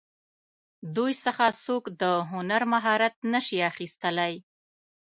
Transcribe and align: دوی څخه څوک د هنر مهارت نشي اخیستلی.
دوی 0.95 1.13
څخه 1.23 1.45
څوک 1.63 1.83
د 2.01 2.03
هنر 2.31 2.61
مهارت 2.73 3.15
نشي 3.33 3.57
اخیستلی. 3.71 4.33